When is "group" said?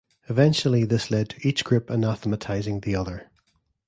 1.63-1.91